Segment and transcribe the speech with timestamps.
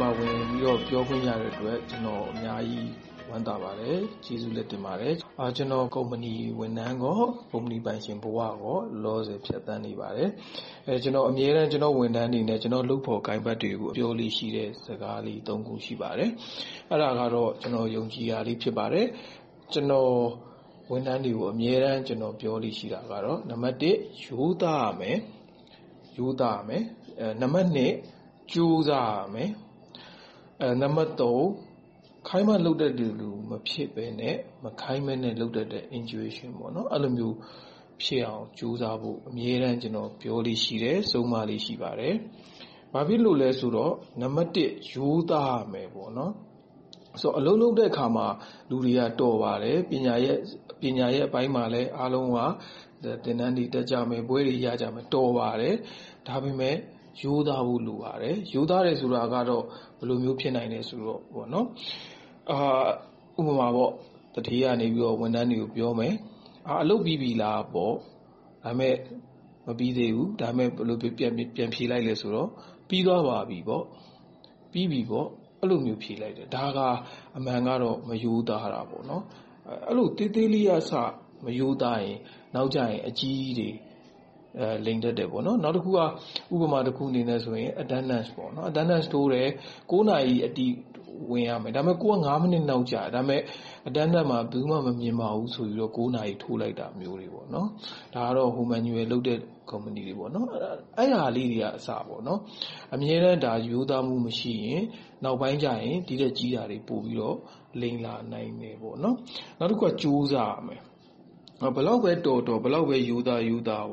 [0.00, 2.90] ပါဝင်ပြီးတော့ပြောခွင့်ရတဲ့အတွက်ကျနော်အများကြီး
[3.28, 5.12] ဝမ်းသာပါတယ်။ကျေးဇူးလည်းတင်ပါတယ်။
[5.56, 7.20] ကျနော်ကုမ္ပဏီဝန်ထမ်းကော
[7.52, 10.30] ကုမ္ပဏီပိုင်ရှင်ဘဝကောလောလောဆယ်ဖြတ်သန်းနေပါတယ်။
[11.04, 16.30] ကျနော်အမြဲတမ်းကျနော့်ဝန်ထမ်းတွေနဲ့ကျနော့်လုပ်ဖော်ကိုင်ဖက်တွေကိုပြောလေ့ရှိတဲ့စကားလေးခုရှိပါတယ်။
[16.90, 19.06] အဲဒါကတော့ကျနော်ယုံကြည်ရာလေးဖြစ်ပါတယ်။
[19.72, 20.12] ကျနော်
[20.90, 25.18] ဝန်ထမ်းတွေကိုအမြဲတမ်းကျနော်ပြောလေ့ရှိတာကတော့နံပါတ်ရိုးသားရမယ်။
[26.18, 26.82] ရိုးသားရမယ်။
[27.40, 27.68] နံပါတ်
[28.52, 29.50] ကြိုးစားရမယ်။
[30.80, 31.12] နံပါတ်
[32.28, 37.36] ခိုင်းမှလုပ်တတ်တဲ့လူမဖြစ်ဘဲနဲ့မခိုင်းဘဲနဲ့လုပ်တတ်တဲ့ Intuition အဲဒီလိုမျိုး
[38.02, 42.14] ဖြစ်အောင်ကြိုးစားဖို့အမြဲတမ်းကျနော်ပြောလေ့ရှိတယ်။ဆုံးမလေ့ရှိပါတယ်။
[42.92, 45.88] ဘာဖြစ်လို့လဲဆိုတော့နံပါတ်ရိုးသားရမယ်။
[47.38, 48.26] အလုပ်လုပ်တဲ့အခါမှာ
[48.70, 50.38] လူတွေကတော်ပါတယ်။ပညာရပ်
[51.28, 52.38] အပိုင်းမှာလည်းအားလုံးက
[53.24, 55.74] သင်တန်းတွေတက်ကြမယ်။ဘွဲ့တွေရကြမယ်။တော်ပါတယ်။
[56.28, 56.76] ဒါပေမဲ့
[57.22, 59.64] ရိုးသားဖို့လိုပါတယ်။ရိုးသားတယ်ဆိုတာကတော့
[59.98, 61.20] ဘယ်လိုမျိုးဖြစ်နိုင်လဲဆိုတော့
[63.38, 64.86] ဥပမာသူဌေးကနေ
[65.20, 66.14] ဝန်ထမ်းတွေကိုပြောမယ်။
[66.82, 67.94] အလုပ်ပြီးပြီလားပေါ့။
[68.64, 68.94] ဒါပေမဲ့
[69.66, 72.48] မပြီးသေးဘူး။ဒါပေမဲ့ဘယ်လိုပြန်ဖြေလိုက်လဲဆိုတော့
[72.88, 73.84] ပြီးသွားပါပြီပေါ့။
[74.72, 75.26] ပြီးပြီပေါ့။
[75.62, 76.78] အဲဒီလိုမျိုးဖြေလိုက်တယ်။ဒါက
[77.36, 79.04] အမှန်ကတော့မရိုးသားတာပေါ့။
[79.88, 80.92] အဲဒီလိုသေးသေးလေးကအစ
[81.44, 82.18] မရိုးသားရင်
[82.54, 83.76] နောက်ကျရင်အကြီးကြီး
[84.56, 85.98] တွေလိမ်တတ်တယ်။နောက်တခုက
[86.52, 88.28] ဥပမာတခုအနေနဲ့ဆိုရင် Attendance
[89.12, 89.48] တိုးတယ်။
[90.08, 90.66] နာရီအတိ
[91.30, 93.40] ဝင်ရမယ်။ဒါပေမဲ့ကိုယ်ကမိနစ်နောက်ကျတယ်။ဒါပေမဲ့
[93.88, 97.62] Attendance မှာဘယ်သူမှမမြင်ပါဘူးဆိုပြီးတော့နာရီထိုးလိုက်တာမျိုးတွေ။ဒါ
[98.14, 99.38] ကတော့ Home Manual လုပ်တဲ့
[99.70, 100.14] ကုမ္ပဏီတွေ။
[100.98, 101.88] အဲဒါလေးတွေကအစ
[102.94, 104.82] အမြဲတမ်းရိုးသားမှုမရှိရင်
[105.24, 107.36] နောက်ပိုင်းကျရင်ဒီထက်ကြီးတာတွေပိုပြီးတော့
[107.80, 109.12] လိမ်လာနိုင်တယ်။နော
[109.64, 110.82] က်တခုကကြိုးစားရမယ်။
[111.74, 113.84] ဘယ်လောက်ပဲတော်တော်၊ဘယ်လောက်ပဲရိုးသားရိုးသား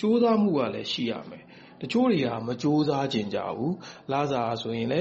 [0.00, 1.44] ကြိုးစားမှုကလည်းရှိရမယ်။
[1.80, 3.72] တချို့တွေကမကြိုးစားချင်ကြဘူး။
[4.12, 5.00] လစာဆိုရင်လဲ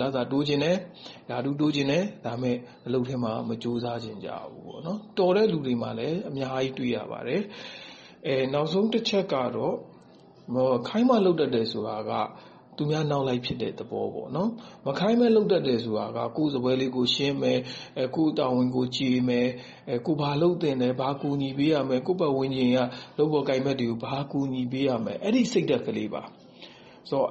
[0.00, 0.76] လစာတိုးချင်တယ်။
[1.30, 2.56] ရာထူးတိုးချင်တယ်။ဒါပေမဲ့
[2.86, 4.78] အလုပ်ထဲမှာမကြိုးစားချင်ကြဘူး။
[5.18, 7.42] တော်တဲ့လူတွေမှာလည်းအများကြီးတွေ့ရပါတယ်။
[8.54, 9.74] နောက်ဆုံးတချက်ကတော့
[10.88, 12.12] ခိုင်းမှလုပ်တတ်တယ်ဆိုတာက
[12.76, 14.06] သူများနောက်လိုက်ဖြစ်တဲ့သဘော။
[14.86, 17.58] မခိုင်းဘဲလုပ်တတ်တယ်ဆိုတာကကိုယ့်စားပွဲလေးကိုယ်ရှင်းမယ်။
[18.16, 19.48] ကိုယ့်တာဝန်ကိုယ်ကျေမယ်။
[20.06, 22.78] ကိုယ်ဘာလုပ်သင့်တယ်။ဘာကူညီပေးရမယ်။ကိုယ့်ပတ်ဝန်းကျင်က
[23.18, 26.22] လုပ်ဖော်ကိုင်ဖက်တွေကိုဘာကူညီပေးရမယ်။အဲဒီစိတ်ဓါတ်ကလေးပါ။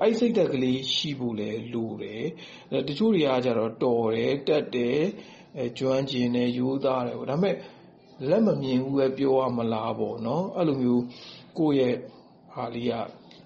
[0.02, 2.24] အဲဒီစိတ်ဓါတ်ကလေးရှိဖို့လည်းလိုတယ်။
[2.88, 5.00] တချို့တွေကတော်တယ်၊တတ်တယ်၊
[5.78, 7.56] ကျွမ်းကျင်တယ်၊ရိုးသားတယ်။ဒါပေမဲ့
[8.30, 11.04] လက်မမြင်ဘူးပဲပြောရမလား။အဲဒီလိုမျိုး
[11.58, 11.96] ကိုယ့်ရဲ့
[12.54, 12.94] ဟာလေးက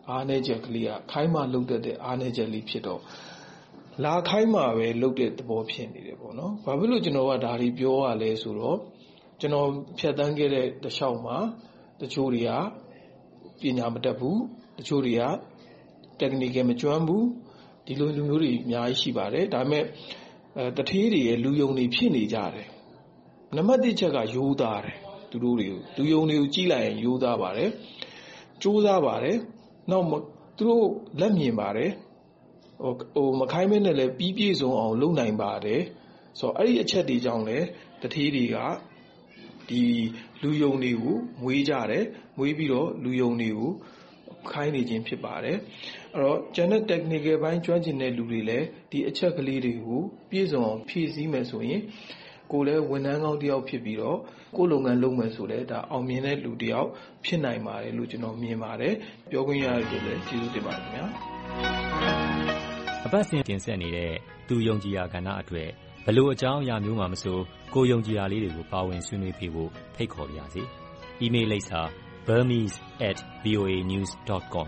[0.09, 3.01] အားနည်းချက်ကလေးကခိုင်းမှလုပ်တတ်တဲ့အားနည်းချက်လေးဖြစ်တော့
[4.05, 6.29] လာခိုင်းမှပဲလုပ်တဲ့သဘောဖြစ်နေတယ်။ဘာ
[6.79, 8.77] ဖြစ်လို့ကျနော်ကဒါတွေပြောရလဲဆိုတော့
[9.39, 9.67] ကျနော်
[9.99, 11.37] ဖြတ်သန်းခဲ့တဲ့တလျှောက်မှာ
[12.01, 12.51] တချို့တွေက
[13.61, 14.37] ပညာမတတ်ဘူး။
[14.77, 15.23] တချို့တွေက
[16.19, 17.23] Technical မကျွမ်းဘူး။
[17.85, 19.83] ဒီလိုလူမျိုးတွေအများကြီးရှိပါတယ်။ဒါပေမဲ့
[20.77, 22.67] သူဌေးတွေရဲ့လူယုံတွေဖြစ်နေကြတယ်။
[23.55, 24.97] နံပါတ်အချက်ကရိုးသားတယ်။
[25.31, 27.69] သူတို့တွေကိုလူယုံတွေကိုကြည့်လိုက်ရင်ရိုးသားပါတယ်။
[28.61, 29.37] ကြိုးစားပါတယ်
[29.91, 30.05] နောက်
[30.57, 30.87] သူတို့
[31.19, 31.91] လက်မြင်ပါတယ်။
[33.39, 35.81] မခိုင်းဘဲနဲ့လဲပြီးပြည့်စုံအောင် လုပ်နိုင်ပါတယ်။
[36.59, 37.57] အဲဒီအချက်တွေကြောင့်လဲ
[38.01, 38.57] သူဌေးတွေက
[40.41, 42.03] လူယုံတွေကိုမွေးကြတယ်။
[42.37, 43.71] မွေးပြီးတော့လူယုံတွေကို
[44.51, 45.57] ခိုင်းနေခြင်းဖြစ်ပါတယ်။
[46.55, 51.81] ကျန်တဲ့ Technical ပိုင်းကျွမ်းကျင်တဲ့လူတွေလည်းဒီအချက်ကလေးတွေကိုပြည့်စုံအောင်ဖြည့်ဆည်းမယ်ဆိုရင်
[52.51, 54.19] ကိုယ်လည်းဝန်ထမ်းကောင်းတယောက်ဖြစ်ပြီးတော့
[54.57, 55.59] ကိုယ့်လုပ်ငန်းလုပ်မယ်ဆိုလဲ
[55.91, 56.89] အောင်မြင်တဲ့လူတယောက်
[57.25, 58.93] ဖြစ်နိုင်ပါတယ်လို့ကျနော်မြင်ပါတယ်။
[59.29, 61.05] ပြောခွင့်ရတဲ့အတွက်လည်းကျေးဇူးတင်ပါတယ်။
[63.05, 64.13] အပတ်စဉ်တင်ဆက်နေတဲ့
[64.47, 65.69] “သူယုံကြည်ရာကဏ္ဍ”အတွက်
[66.05, 67.37] ဘယ်လိုအကြောင်းအရာမျိုးမှာမဆို
[67.73, 70.63] ကိုယ်ယုံကြည်ရာလေးတွေကိုပါဝင်ဆွေးနွေးပေးဖို့ဖိတ်ခေါ်ပါရစေ။
[71.21, 71.81] အီးမေးလ်လိပ်စာ
[72.27, 74.67] burmese@voanews.com